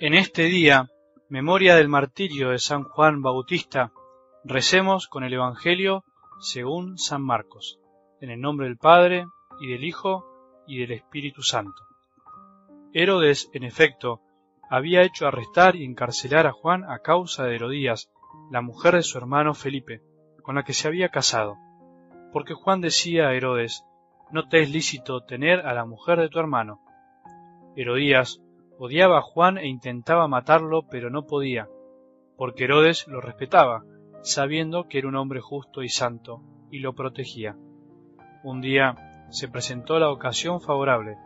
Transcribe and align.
En 0.00 0.14
este 0.14 0.44
día, 0.44 0.88
memoria 1.28 1.74
del 1.74 1.88
martirio 1.88 2.50
de 2.50 2.60
San 2.60 2.84
Juan 2.84 3.20
Bautista, 3.20 3.90
recemos 4.44 5.08
con 5.08 5.24
el 5.24 5.34
Evangelio 5.34 6.04
según 6.38 6.98
San 6.98 7.20
Marcos, 7.20 7.80
en 8.20 8.30
el 8.30 8.40
nombre 8.40 8.68
del 8.68 8.76
Padre, 8.76 9.26
y 9.60 9.66
del 9.66 9.82
Hijo, 9.82 10.24
y 10.68 10.78
del 10.78 10.92
Espíritu 10.92 11.42
Santo. 11.42 11.82
Herodes, 12.92 13.50
en 13.52 13.64
efecto, 13.64 14.20
había 14.70 15.02
hecho 15.02 15.26
arrestar 15.26 15.74
y 15.74 15.84
encarcelar 15.84 16.46
a 16.46 16.52
Juan 16.52 16.84
a 16.88 17.00
causa 17.00 17.46
de 17.46 17.56
Herodías, 17.56 18.08
la 18.52 18.60
mujer 18.60 18.94
de 18.94 19.02
su 19.02 19.18
hermano 19.18 19.52
Felipe, 19.52 20.00
con 20.44 20.54
la 20.54 20.62
que 20.62 20.74
se 20.74 20.86
había 20.86 21.08
casado, 21.08 21.56
porque 22.32 22.54
Juan 22.54 22.80
decía 22.80 23.26
a 23.26 23.34
Herodes, 23.34 23.84
no 24.30 24.48
te 24.48 24.62
es 24.62 24.70
lícito 24.70 25.24
tener 25.24 25.66
a 25.66 25.74
la 25.74 25.84
mujer 25.84 26.20
de 26.20 26.28
tu 26.28 26.38
hermano. 26.38 26.80
Herodías 27.74 28.40
odiaba 28.78 29.18
a 29.18 29.22
Juan 29.22 29.58
e 29.58 29.66
intentaba 29.66 30.28
matarlo, 30.28 30.82
pero 30.88 31.10
no 31.10 31.26
podía, 31.26 31.68
porque 32.36 32.64
Herodes 32.64 33.06
lo 33.08 33.20
respetaba, 33.20 33.84
sabiendo 34.22 34.88
que 34.88 34.98
era 34.98 35.08
un 35.08 35.16
hombre 35.16 35.40
justo 35.40 35.82
y 35.82 35.88
santo, 35.88 36.42
y 36.70 36.78
lo 36.78 36.94
protegía. 36.94 37.56
Un 38.44 38.60
día 38.60 39.26
se 39.30 39.48
presentó 39.48 39.98
la 39.98 40.10
ocasión 40.10 40.60
favorable. 40.60 41.16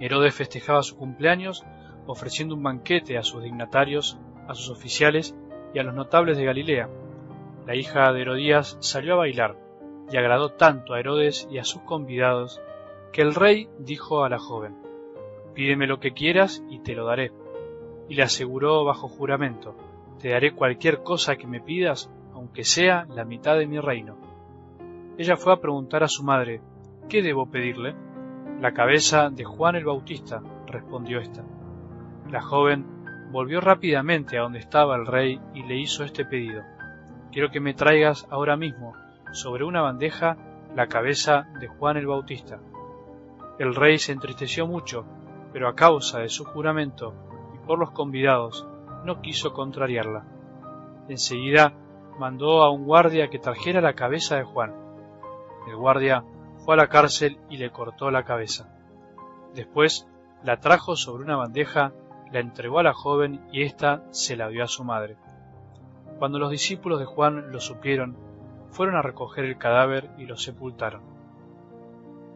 Herodes 0.00 0.34
festejaba 0.34 0.82
su 0.82 0.96
cumpleaños 0.96 1.64
ofreciendo 2.06 2.54
un 2.54 2.62
banquete 2.62 3.18
a 3.18 3.22
sus 3.22 3.42
dignatarios, 3.42 4.18
a 4.46 4.54
sus 4.54 4.70
oficiales 4.70 5.34
y 5.74 5.78
a 5.78 5.82
los 5.82 5.94
notables 5.94 6.36
de 6.36 6.44
Galilea. 6.44 6.88
La 7.66 7.74
hija 7.74 8.12
de 8.12 8.20
Herodías 8.20 8.76
salió 8.80 9.14
a 9.14 9.18
bailar, 9.18 9.56
y 10.10 10.16
agradó 10.16 10.52
tanto 10.52 10.94
a 10.94 11.00
Herodes 11.00 11.48
y 11.50 11.58
a 11.58 11.64
sus 11.64 11.82
convidados, 11.82 12.60
que 13.12 13.22
el 13.22 13.34
rey 13.34 13.68
dijo 13.78 14.22
a 14.22 14.28
la 14.28 14.38
joven, 14.38 14.85
Pídeme 15.56 15.86
lo 15.86 15.98
que 16.00 16.12
quieras 16.12 16.62
y 16.68 16.80
te 16.80 16.94
lo 16.94 17.06
daré. 17.06 17.32
Y 18.10 18.14
le 18.14 18.22
aseguró 18.22 18.84
bajo 18.84 19.08
juramento, 19.08 19.74
Te 20.20 20.28
daré 20.28 20.52
cualquier 20.52 21.02
cosa 21.02 21.36
que 21.36 21.46
me 21.46 21.60
pidas, 21.60 22.10
aunque 22.34 22.62
sea 22.62 23.06
la 23.08 23.24
mitad 23.24 23.56
de 23.56 23.66
mi 23.66 23.80
reino. 23.80 24.18
Ella 25.16 25.36
fue 25.36 25.54
a 25.54 25.60
preguntar 25.60 26.02
a 26.04 26.08
su 26.08 26.24
madre, 26.24 26.60
¿qué 27.08 27.22
debo 27.22 27.50
pedirle? 27.50 27.94
La 28.60 28.72
cabeza 28.72 29.30
de 29.30 29.44
Juan 29.44 29.76
el 29.76 29.86
Bautista, 29.86 30.42
respondió 30.66 31.20
ésta. 31.20 31.42
La 32.30 32.42
joven 32.42 32.84
volvió 33.32 33.62
rápidamente 33.62 34.36
a 34.36 34.42
donde 34.42 34.58
estaba 34.58 34.94
el 34.96 35.06
rey 35.06 35.40
y 35.54 35.62
le 35.62 35.78
hizo 35.78 36.04
este 36.04 36.26
pedido. 36.26 36.62
Quiero 37.32 37.50
que 37.50 37.60
me 37.60 37.72
traigas 37.72 38.26
ahora 38.30 38.58
mismo, 38.58 38.92
sobre 39.32 39.64
una 39.64 39.80
bandeja, 39.80 40.36
la 40.74 40.86
cabeza 40.86 41.46
de 41.60 41.68
Juan 41.68 41.96
el 41.96 42.06
Bautista. 42.06 42.60
El 43.58 43.74
rey 43.74 43.96
se 43.98 44.12
entristeció 44.12 44.66
mucho 44.66 45.06
pero 45.56 45.68
a 45.70 45.74
causa 45.74 46.18
de 46.18 46.28
su 46.28 46.44
juramento 46.44 47.14
y 47.54 47.66
por 47.66 47.78
los 47.78 47.90
convidados 47.92 48.68
no 49.06 49.22
quiso 49.22 49.54
contrariarla. 49.54 50.26
Enseguida 51.08 51.72
mandó 52.18 52.62
a 52.62 52.70
un 52.70 52.84
guardia 52.84 53.30
que 53.30 53.38
trajera 53.38 53.80
la 53.80 53.94
cabeza 53.94 54.36
de 54.36 54.44
Juan. 54.44 54.74
El 55.66 55.76
guardia 55.76 56.24
fue 56.58 56.74
a 56.74 56.76
la 56.76 56.88
cárcel 56.88 57.38
y 57.48 57.56
le 57.56 57.70
cortó 57.70 58.10
la 58.10 58.24
cabeza. 58.24 58.68
Después 59.54 60.06
la 60.44 60.60
trajo 60.60 60.94
sobre 60.94 61.24
una 61.24 61.36
bandeja, 61.36 61.94
la 62.30 62.40
entregó 62.40 62.80
a 62.80 62.82
la 62.82 62.92
joven 62.92 63.40
y 63.50 63.62
ésta 63.62 64.04
se 64.10 64.36
la 64.36 64.48
dio 64.48 64.62
a 64.62 64.68
su 64.68 64.84
madre. 64.84 65.16
Cuando 66.18 66.38
los 66.38 66.50
discípulos 66.50 66.98
de 66.98 67.06
Juan 67.06 67.50
lo 67.50 67.60
supieron, 67.60 68.14
fueron 68.72 68.94
a 68.94 69.00
recoger 69.00 69.46
el 69.46 69.56
cadáver 69.56 70.10
y 70.18 70.26
lo 70.26 70.36
sepultaron. 70.36 71.00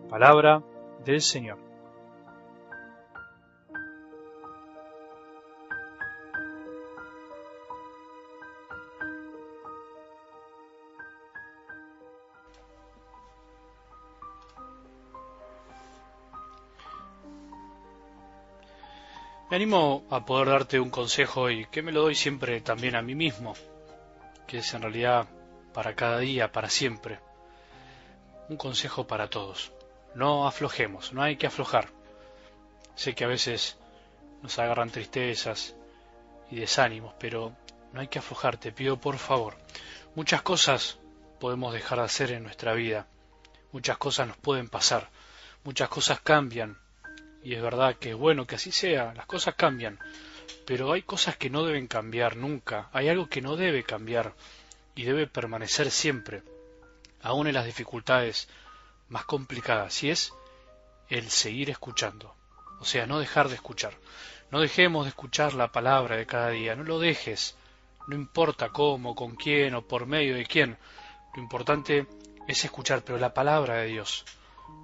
Palabra 0.09 0.63
del 1.05 1.21
Señor. 1.21 1.70
Me 19.51 19.57
animo 19.57 20.05
a 20.11 20.25
poder 20.25 20.47
darte 20.47 20.79
un 20.79 20.91
consejo 20.91 21.51
y 21.51 21.67
que 21.67 21.83
me 21.83 21.91
lo 21.91 22.03
doy 22.03 22.15
siempre 22.15 22.61
también 22.61 22.95
a 22.95 23.03
mí 23.03 23.17
mismo, 23.17 23.57
que 24.47 24.59
es 24.59 24.75
en 24.75 24.83
realidad 24.83 25.27
para 25.75 25.97
cada 25.97 26.21
día, 26.21 26.53
para 26.53 26.71
siempre. 26.71 27.19
Un 28.49 28.57
consejo 28.57 29.09
para 29.09 29.29
todos. 29.29 29.73
No 30.15 30.47
aflojemos, 30.47 31.13
no 31.13 31.21
hay 31.21 31.35
que 31.35 31.49
aflojar. 31.49 31.89
Sé 32.95 33.17
que 33.17 33.25
a 33.25 33.27
veces 33.27 33.77
nos 34.41 34.57
agarran 34.61 34.91
tristezas 34.91 35.75
y 36.49 36.55
desánimos, 36.55 37.15
pero 37.19 37.53
no 37.93 38.03
hay 38.03 38.07
que 38.07 38.21
aflojar, 38.21 38.57
te 38.57 38.71
pido 38.71 39.01
por 39.01 39.19
favor. 39.19 39.57
Muchas 40.15 40.43
cosas 40.43 41.01
podemos 41.41 41.73
dejar 41.73 41.99
de 41.99 42.05
hacer 42.05 42.31
en 42.31 42.45
nuestra 42.45 42.73
vida, 42.75 43.09
muchas 43.73 43.99
cosas 43.99 44.29
nos 44.29 44.37
pueden 44.37 44.69
pasar, 44.69 45.11
muchas 45.65 45.89
cosas 45.89 46.21
cambian, 46.21 46.79
y 47.43 47.55
es 47.55 47.63
verdad 47.63 47.97
que 47.97 48.11
es 48.11 48.17
bueno 48.17 48.47
que 48.47 48.57
así 48.57 48.73
sea, 48.73 49.15
las 49.15 49.27
cosas 49.27 49.55
cambian, 49.55 49.99
pero 50.67 50.93
hay 50.93 51.03
cosas 51.03 51.37
que 51.37 51.51
no 51.51 51.65
deben 51.65 51.87
cambiar 51.87 52.37
nunca, 52.37 52.89
hay 52.93 53.09
algo 53.09 53.29
que 53.29 53.41
no 53.41 53.57
debe 53.57 53.83
cambiar 53.83 54.35
y 54.95 55.05
debe 55.05 55.27
permanecer 55.27 55.91
siempre, 55.91 56.43
aun 57.23 57.47
en 57.47 57.55
las 57.55 57.67
dificultades 57.67 58.49
más 59.09 59.25
complicadas, 59.25 60.03
y 60.03 60.11
es 60.11 60.33
el 61.09 61.31
seguir 61.31 61.71
escuchando, 61.71 62.35
o 62.81 62.85
sea, 62.85 63.07
no 63.07 63.19
dejar 63.19 63.49
de 63.49 63.57
escuchar. 63.57 63.95
No 64.51 64.61
dejemos 64.61 65.05
de 65.05 65.11
escuchar 65.11 65.55
la 65.55 65.71
palabra 65.71 66.17
de 66.17 66.27
cada 66.27 66.51
día, 66.51 66.75
no 66.75 66.83
lo 66.83 66.99
dejes, 66.99 67.57
no 68.09 68.17
importa 68.17 68.71
cómo, 68.71 69.15
con 69.15 69.37
quién 69.37 69.75
o 69.75 69.83
por 69.83 70.07
medio 70.07 70.35
de 70.35 70.45
quién, 70.45 70.77
lo 71.35 71.43
importante 71.43 72.07
es 72.49 72.65
escuchar, 72.65 73.03
pero 73.05 73.19
la 73.19 73.33
palabra 73.33 73.75
de 73.77 73.87
Dios, 73.87 74.25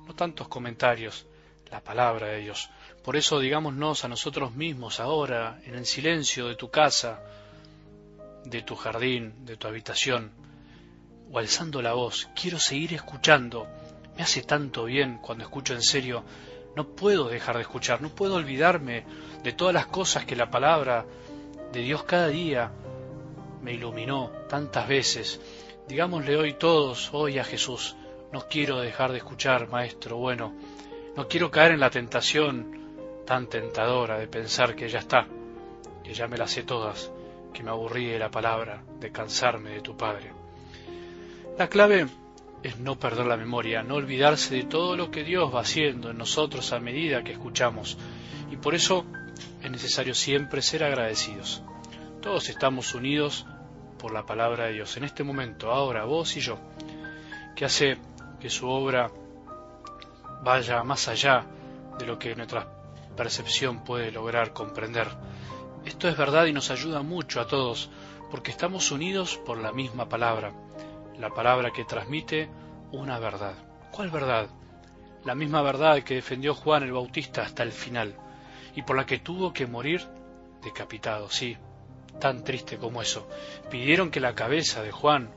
no 0.07 0.15
tantos 0.15 0.47
comentarios, 0.47 1.27
la 1.71 1.81
palabra 1.81 2.29
de 2.29 2.41
Dios. 2.41 2.71
Por 3.03 3.17
eso 3.17 3.39
digámonos 3.39 4.05
a 4.05 4.09
nosotros 4.09 4.55
mismos 4.55 5.01
ahora, 5.01 5.61
en 5.65 5.75
el 5.75 5.87
silencio 5.87 6.49
de 6.49 6.57
tu 6.57 6.71
casa, 6.71 7.21
de 8.45 8.63
tu 8.63 8.77
jardín, 8.77 9.45
de 9.45 9.57
tu 9.57 9.67
habitación, 9.69 10.31
o 11.31 11.39
alzando 11.39 11.83
la 11.83 11.95
voz, 11.95 12.29
quiero 12.41 12.59
seguir 12.59 12.95
escuchando. 12.95 13.67
Me 14.17 14.23
hace 14.23 14.43
tanto 14.43 14.85
bien 14.85 15.19
cuando 15.19 15.45
escucho 15.45 15.75
en 15.75 15.83
serio. 15.83 16.25
No 16.77 16.89
puedo 16.89 17.29
dejar 17.29 17.57
de 17.57 17.63
escuchar, 17.63 18.01
no 18.01 18.11
puedo 18.11 18.35
olvidarme 18.35 19.05
de 19.43 19.53
todas 19.53 19.75
las 19.75 19.87
cosas 19.87 20.25
que 20.25 20.37
la 20.37 20.51
palabra 20.51 21.05
de 21.73 21.81
Dios 21.81 22.05
cada 22.05 22.29
día 22.29 22.71
me 23.63 23.73
iluminó 23.73 24.31
tantas 24.49 24.87
veces. 24.87 25.41
Digámosle 25.89 26.37
hoy 26.37 26.55
todos, 26.55 27.11
hoy 27.13 27.39
a 27.39 27.45
Jesús, 27.45 27.97
no 28.33 28.47
quiero 28.49 28.81
dejar 28.81 29.13
de 29.13 29.19
escuchar, 29.19 29.69
Maestro 29.69 30.17
bueno, 30.17 30.55
no 31.17 31.29
quiero 31.29 31.51
caer 31.51 31.73
en 31.73 31.81
la 31.81 31.91
tentación 31.91 33.25
tan 33.27 33.49
tentadora 33.49 34.19
de 34.19 34.29
pensar 34.29 34.77
que 34.77 34.89
ya 34.89 34.99
está, 34.99 35.27
que 36.05 36.13
ya 36.13 36.29
me 36.29 36.37
las 36.37 36.51
sé 36.51 36.63
todas, 36.63 37.11
que 37.55 37.63
me 37.63 37.71
aburrí 37.71 38.07
de 38.07 38.19
la 38.19 38.31
palabra, 38.31 38.83
de 39.01 39.11
cansarme 39.11 39.71
de 39.71 39.81
tu 39.81 39.97
Padre. 39.97 40.33
La 41.59 41.69
clave 41.69 42.07
es 42.63 42.79
no 42.79 42.99
perder 42.99 43.27
la 43.27 43.39
memoria, 43.39 43.83
no 43.83 43.95
olvidarse 43.95 44.55
de 44.55 44.65
todo 44.65 44.95
lo 44.95 45.11
que 45.11 45.25
Dios 45.25 45.55
va 45.55 45.61
haciendo 45.61 46.11
en 46.11 46.19
nosotros 46.19 46.73
a 46.73 46.81
medida 46.81 47.25
que 47.25 47.33
escuchamos. 47.33 47.97
Y 48.51 48.57
por 48.57 48.75
eso 48.75 49.07
es 49.63 49.71
necesario 49.71 50.15
siempre 50.15 50.61
ser 50.61 50.85
agradecidos. 50.85 51.63
Todos 52.21 52.49
estamos 52.51 52.95
unidos 52.95 53.47
por 53.99 54.13
la 54.13 54.27
palabra 54.27 54.67
de 54.67 54.75
Dios 54.75 54.97
en 54.99 55.05
este 55.05 55.25
momento, 55.25 55.71
ahora, 55.71 56.05
vos 56.05 56.37
y 56.37 56.41
yo, 56.41 56.59
que 57.55 57.65
hace 57.65 57.97
que 58.39 58.51
su 58.51 58.69
obra 58.69 59.11
vaya 60.47 60.85
más 60.85 61.09
allá 61.09 61.45
de 61.99 62.07
lo 62.07 62.21
que 62.21 62.37
nuestra 62.37 62.69
percepción 63.17 63.83
puede 63.83 64.13
lograr 64.13 64.53
comprender. 64.53 65.09
Esto 65.85 66.09
es 66.09 66.17
verdad 66.17 66.47
y 66.47 66.53
nos 66.53 66.71
ayuda 66.71 67.03
mucho 67.03 67.41
a 67.41 67.49
todos, 67.49 67.91
porque 68.31 68.53
estamos 68.53 68.93
unidos 68.93 69.41
por 69.45 69.59
la 69.59 69.73
misma 69.73 70.09
palabra, 70.09 70.53
la 71.19 71.31
palabra 71.31 71.73
que 71.73 71.85
transmite 71.85 72.49
una 72.93 73.19
verdad. 73.19 73.55
¿Cuál 73.91 74.11
verdad? 74.11 74.47
La 75.25 75.35
misma 75.35 75.63
verdad 75.63 76.05
que 76.05 76.15
defendió 76.15 76.55
Juan 76.55 76.85
el 76.85 76.93
Bautista 76.93 77.43
hasta 77.43 77.65
el 77.65 77.73
final, 77.73 78.15
y 78.77 78.83
por 78.83 78.95
la 78.95 79.05
que 79.05 79.19
tuvo 79.19 79.53
que 79.53 79.67
morir 79.67 80.07
decapitado, 80.63 81.29
sí, 81.29 81.57
tan 82.21 82.45
triste 82.45 82.79
como 82.79 83.03
eso. 83.03 83.29
Pidieron 83.69 84.13
que 84.13 84.21
la 84.21 84.37
cabeza 84.37 84.85
de 84.85 84.93
Juan, 84.93 85.29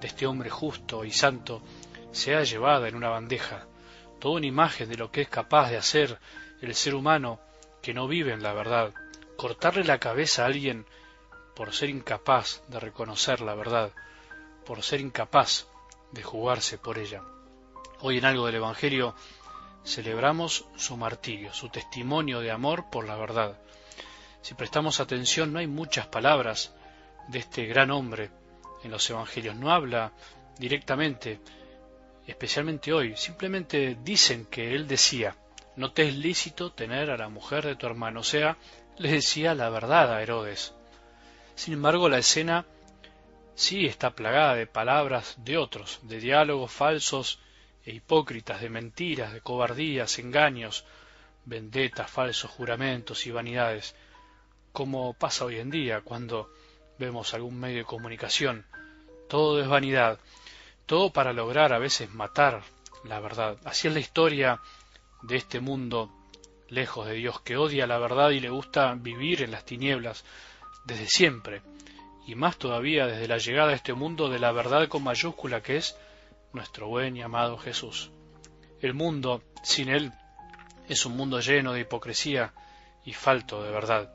de 0.00 0.06
este 0.06 0.26
hombre 0.26 0.48
justo 0.48 1.04
y 1.04 1.10
santo, 1.10 1.60
sea 2.12 2.44
llevada 2.44 2.88
en 2.88 2.94
una 2.94 3.10
bandeja, 3.10 3.66
toda 4.20 4.36
una 4.36 4.46
imagen 4.46 4.88
de 4.88 4.96
lo 4.96 5.10
que 5.10 5.22
es 5.22 5.28
capaz 5.28 5.70
de 5.70 5.76
hacer 5.76 6.18
el 6.60 6.74
ser 6.74 6.94
humano 6.94 7.40
que 7.82 7.94
no 7.94 8.08
vive 8.08 8.32
en 8.32 8.42
la 8.42 8.52
verdad. 8.52 8.92
Cortarle 9.36 9.84
la 9.84 9.98
cabeza 9.98 10.42
a 10.42 10.46
alguien 10.46 10.86
por 11.54 11.72
ser 11.72 11.90
incapaz 11.90 12.62
de 12.68 12.80
reconocer 12.80 13.40
la 13.40 13.54
verdad, 13.54 13.92
por 14.64 14.82
ser 14.82 15.00
incapaz 15.00 15.66
de 16.12 16.22
jugarse 16.22 16.78
por 16.78 16.98
ella. 16.98 17.22
Hoy 18.00 18.18
en 18.18 18.24
algo 18.24 18.46
del 18.46 18.56
Evangelio 18.56 19.14
celebramos 19.84 20.66
su 20.76 20.96
martirio, 20.96 21.52
su 21.52 21.68
testimonio 21.68 22.40
de 22.40 22.50
amor 22.50 22.90
por 22.90 23.06
la 23.06 23.16
verdad. 23.16 23.58
Si 24.42 24.54
prestamos 24.54 25.00
atención, 25.00 25.52
no 25.52 25.58
hay 25.58 25.66
muchas 25.66 26.06
palabras 26.06 26.74
de 27.28 27.38
este 27.38 27.66
gran 27.66 27.90
hombre 27.90 28.30
en 28.82 28.90
los 28.90 29.08
evangelios. 29.08 29.56
No 29.56 29.70
habla 29.70 30.12
directamente, 30.58 31.40
especialmente 32.26 32.92
hoy. 32.92 33.16
Simplemente 33.16 33.96
dicen 34.02 34.46
que 34.46 34.74
él 34.74 34.86
decía, 34.86 35.36
no 35.76 35.92
te 35.92 36.08
es 36.08 36.14
lícito 36.14 36.72
tener 36.72 37.10
a 37.10 37.16
la 37.16 37.28
mujer 37.28 37.64
de 37.64 37.76
tu 37.76 37.86
hermano. 37.86 38.20
O 38.20 38.24
sea, 38.24 38.56
le 38.98 39.10
decía 39.10 39.54
la 39.54 39.70
verdad 39.70 40.12
a 40.12 40.22
Herodes. 40.22 40.74
Sin 41.54 41.74
embargo, 41.74 42.08
la 42.08 42.18
escena 42.18 42.66
sí 43.54 43.86
está 43.86 44.10
plagada 44.10 44.54
de 44.54 44.66
palabras 44.66 45.36
de 45.38 45.56
otros, 45.58 46.00
de 46.02 46.18
diálogos 46.18 46.72
falsos 46.72 47.38
e 47.84 47.92
hipócritas, 47.92 48.60
de 48.60 48.70
mentiras, 48.70 49.32
de 49.32 49.40
cobardías, 49.40 50.18
engaños, 50.18 50.84
vendetas, 51.44 52.10
falsos 52.10 52.50
juramentos 52.50 53.26
y 53.26 53.30
vanidades, 53.30 53.94
como 54.72 55.14
pasa 55.14 55.44
hoy 55.44 55.58
en 55.58 55.70
día 55.70 56.00
cuando 56.00 56.50
vemos 56.98 57.34
algún 57.34 57.58
medio 57.58 57.78
de 57.78 57.84
comunicación. 57.84 58.66
Todo 59.28 59.60
es 59.60 59.68
vanidad, 59.68 60.18
todo 60.86 61.10
para 61.10 61.32
lograr 61.32 61.72
a 61.72 61.78
veces 61.78 62.12
matar 62.12 62.62
la 63.04 63.20
verdad. 63.20 63.56
Así 63.64 63.88
es 63.88 63.94
la 63.94 64.00
historia 64.00 64.60
de 65.22 65.36
este 65.36 65.60
mundo 65.60 66.10
lejos 66.68 67.06
de 67.06 67.14
Dios, 67.14 67.40
que 67.40 67.56
odia 67.56 67.86
la 67.86 67.98
verdad 67.98 68.30
y 68.30 68.40
le 68.40 68.50
gusta 68.50 68.94
vivir 68.94 69.42
en 69.42 69.50
las 69.50 69.64
tinieblas 69.64 70.24
desde 70.84 71.06
siempre, 71.06 71.62
y 72.26 72.34
más 72.34 72.56
todavía 72.56 73.06
desde 73.06 73.28
la 73.28 73.38
llegada 73.38 73.72
a 73.72 73.74
este 73.74 73.94
mundo 73.94 74.28
de 74.28 74.38
la 74.38 74.52
verdad 74.52 74.88
con 74.88 75.04
mayúscula 75.04 75.62
que 75.62 75.76
es 75.76 75.96
nuestro 76.52 76.88
buen 76.88 77.16
y 77.16 77.22
amado 77.22 77.58
Jesús. 77.58 78.10
El 78.80 78.94
mundo 78.94 79.42
sin 79.62 79.88
Él 79.88 80.12
es 80.88 81.06
un 81.06 81.16
mundo 81.16 81.40
lleno 81.40 81.72
de 81.72 81.80
hipocresía 81.80 82.52
y 83.04 83.12
falto 83.12 83.62
de 83.62 83.70
verdad. 83.70 84.12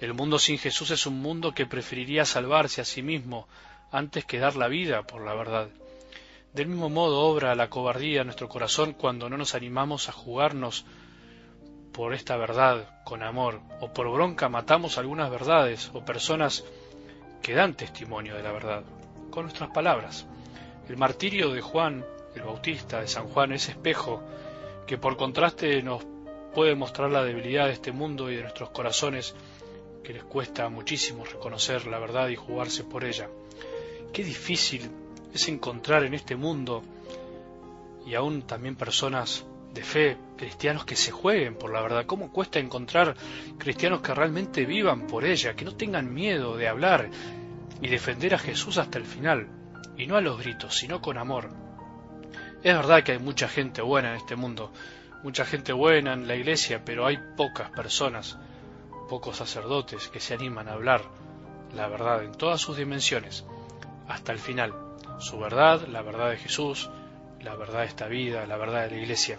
El 0.00 0.14
mundo 0.14 0.38
sin 0.38 0.58
Jesús 0.58 0.90
es 0.90 1.06
un 1.06 1.20
mundo 1.20 1.52
que 1.52 1.66
preferiría 1.66 2.24
salvarse 2.24 2.80
a 2.80 2.84
sí 2.84 3.02
mismo 3.02 3.48
antes 3.90 4.24
que 4.24 4.38
dar 4.38 4.56
la 4.56 4.68
vida 4.68 5.02
por 5.02 5.24
la 5.24 5.34
verdad. 5.34 5.68
Del 6.54 6.68
mismo 6.68 6.88
modo 6.88 7.20
obra 7.20 7.54
la 7.56 7.68
cobardía 7.68 8.20
en 8.20 8.28
nuestro 8.28 8.48
corazón 8.48 8.92
cuando 8.92 9.28
no 9.28 9.36
nos 9.36 9.56
animamos 9.56 10.08
a 10.08 10.12
jugarnos 10.12 10.86
por 11.92 12.14
esta 12.14 12.36
verdad 12.36 13.02
con 13.04 13.24
amor, 13.24 13.60
o 13.80 13.92
por 13.92 14.08
bronca 14.10 14.48
matamos 14.48 14.96
algunas 14.96 15.30
verdades 15.30 15.90
o 15.94 16.04
personas 16.04 16.64
que 17.42 17.54
dan 17.54 17.74
testimonio 17.74 18.36
de 18.36 18.42
la 18.44 18.52
verdad, 18.52 18.84
con 19.30 19.44
nuestras 19.44 19.70
palabras. 19.70 20.26
El 20.88 20.96
martirio 20.96 21.50
de 21.52 21.60
Juan 21.60 22.04
el 22.36 22.42
Bautista, 22.42 23.00
de 23.00 23.08
San 23.08 23.28
Juan, 23.28 23.52
es 23.52 23.68
espejo 23.68 24.22
que 24.86 24.98
por 24.98 25.16
contraste 25.16 25.82
nos 25.82 26.04
puede 26.54 26.74
mostrar 26.74 27.10
la 27.10 27.24
debilidad 27.24 27.66
de 27.66 27.72
este 27.72 27.92
mundo 27.92 28.30
y 28.30 28.36
de 28.36 28.42
nuestros 28.42 28.70
corazones, 28.70 29.34
que 30.02 30.12
les 30.12 30.24
cuesta 30.24 30.68
muchísimo 30.68 31.24
reconocer 31.24 31.86
la 31.86 31.98
verdad 31.98 32.28
y 32.28 32.36
jugarse 32.36 32.84
por 32.84 33.04
ella. 33.04 33.28
Qué 34.12 34.22
difícil 34.22 34.90
es 35.34 35.48
encontrar 35.48 36.04
en 36.04 36.14
este 36.14 36.36
mundo 36.36 36.82
y 38.06 38.14
aún 38.14 38.42
también 38.42 38.76
personas 38.76 39.44
de 39.72 39.82
fe, 39.82 40.16
cristianos 40.36 40.84
que 40.84 40.94
se 40.94 41.10
jueguen 41.10 41.56
por 41.56 41.72
la 41.72 41.82
verdad. 41.82 42.06
¿Cómo 42.06 42.32
cuesta 42.32 42.60
encontrar 42.60 43.16
cristianos 43.58 44.00
que 44.00 44.14
realmente 44.14 44.64
vivan 44.64 45.06
por 45.06 45.24
ella, 45.24 45.54
que 45.54 45.64
no 45.64 45.74
tengan 45.74 46.14
miedo 46.14 46.56
de 46.56 46.68
hablar 46.68 47.10
y 47.82 47.88
defender 47.88 48.34
a 48.34 48.38
Jesús 48.38 48.78
hasta 48.78 48.98
el 48.98 49.04
final? 49.04 49.48
Y 49.96 50.06
no 50.06 50.16
a 50.16 50.20
los 50.20 50.38
gritos, 50.38 50.76
sino 50.76 51.00
con 51.00 51.18
amor. 51.18 51.50
Es 52.62 52.74
verdad 52.74 53.02
que 53.02 53.12
hay 53.12 53.18
mucha 53.18 53.48
gente 53.48 53.82
buena 53.82 54.10
en 54.10 54.16
este 54.16 54.36
mundo, 54.36 54.72
mucha 55.24 55.44
gente 55.44 55.72
buena 55.72 56.12
en 56.12 56.28
la 56.28 56.36
iglesia, 56.36 56.84
pero 56.84 57.06
hay 57.06 57.18
pocas 57.36 57.70
personas, 57.70 58.38
pocos 59.08 59.36
sacerdotes 59.36 60.08
que 60.08 60.20
se 60.20 60.34
animan 60.34 60.68
a 60.68 60.74
hablar 60.74 61.02
la 61.74 61.88
verdad 61.88 62.24
en 62.24 62.32
todas 62.32 62.60
sus 62.60 62.76
dimensiones, 62.76 63.44
hasta 64.14 64.32
el 64.32 64.38
final. 64.38 64.72
Su 65.18 65.38
verdad, 65.38 65.86
la 65.88 66.02
verdad 66.02 66.30
de 66.30 66.36
Jesús, 66.36 66.88
la 67.42 67.56
verdad 67.56 67.80
de 67.80 67.86
esta 67.86 68.06
vida, 68.06 68.46
la 68.46 68.56
verdad 68.56 68.84
de 68.84 68.90
la 68.92 69.02
iglesia. 69.02 69.38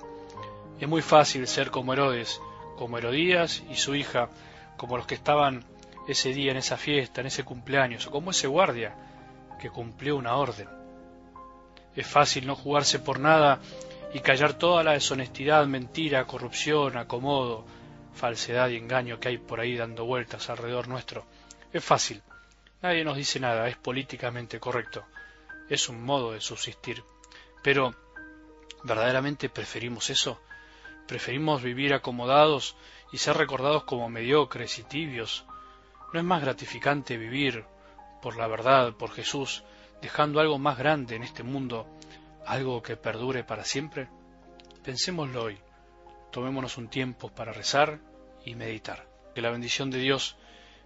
Es 0.79 0.87
muy 0.87 1.01
fácil 1.01 1.47
ser 1.47 1.71
como 1.71 1.93
Herodes, 1.93 2.41
como 2.77 2.97
Herodías 2.97 3.63
y 3.69 3.75
su 3.75 3.95
hija, 3.95 4.29
como 4.77 4.97
los 4.97 5.07
que 5.07 5.15
estaban 5.15 5.63
ese 6.07 6.33
día 6.33 6.51
en 6.51 6.57
esa 6.57 6.77
fiesta, 6.77 7.21
en 7.21 7.27
ese 7.27 7.43
cumpleaños, 7.43 8.05
o 8.07 8.11
como 8.11 8.31
ese 8.31 8.47
guardia 8.47 8.93
que 9.59 9.69
cumplió 9.69 10.17
una 10.17 10.35
orden. 10.35 10.67
Es 11.95 12.05
fácil 12.05 12.45
no 12.45 12.55
jugarse 12.55 12.99
por 12.99 13.19
nada 13.19 13.59
y 14.13 14.19
callar 14.19 14.53
toda 14.53 14.83
la 14.83 14.91
deshonestidad, 14.91 15.65
mentira, 15.67 16.25
corrupción, 16.25 16.97
acomodo, 16.97 17.65
falsedad 18.13 18.69
y 18.69 18.75
engaño 18.75 19.19
que 19.19 19.29
hay 19.29 19.37
por 19.37 19.61
ahí 19.61 19.77
dando 19.77 20.05
vueltas 20.05 20.49
alrededor 20.49 20.89
nuestro. 20.89 21.25
Es 21.71 21.83
fácil. 21.83 22.21
Nadie 22.81 23.03
nos 23.03 23.17
dice 23.17 23.39
nada, 23.39 23.67
es 23.67 23.77
políticamente 23.77 24.59
correcto. 24.59 25.05
Es 25.69 25.89
un 25.89 26.03
modo 26.03 26.33
de 26.33 26.41
subsistir. 26.41 27.03
Pero, 27.63 27.95
¿verdaderamente 28.83 29.49
preferimos 29.49 30.09
eso? 30.09 30.39
Preferimos 31.07 31.61
vivir 31.61 31.93
acomodados 31.93 32.75
y 33.11 33.17
ser 33.17 33.37
recordados 33.37 33.83
como 33.85 34.09
mediocres 34.09 34.77
y 34.79 34.83
tibios. 34.83 35.45
¿No 36.13 36.19
es 36.19 36.25
más 36.25 36.41
gratificante 36.41 37.17
vivir 37.17 37.65
por 38.21 38.37
la 38.37 38.47
verdad, 38.47 38.93
por 38.93 39.11
Jesús, 39.11 39.63
dejando 40.01 40.39
algo 40.39 40.59
más 40.59 40.77
grande 40.77 41.15
en 41.15 41.23
este 41.23 41.43
mundo, 41.43 41.87
algo 42.45 42.81
que 42.81 42.97
perdure 42.97 43.43
para 43.43 43.63
siempre? 43.63 44.09
Pensémoslo 44.83 45.43
hoy. 45.43 45.57
Tomémonos 46.31 46.77
un 46.77 46.89
tiempo 46.89 47.29
para 47.33 47.53
rezar 47.53 47.99
y 48.45 48.55
meditar. 48.55 49.07
Que 49.33 49.41
la 49.41 49.49
bendición 49.49 49.89
de 49.89 49.99
Dios, 49.99 50.37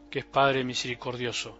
que 0.09 0.19
es 0.19 0.25
Padre 0.25 0.63
misericordioso, 0.63 1.59